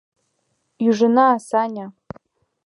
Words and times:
—Ӱжына, 0.87 1.29
Саня... 1.49 1.87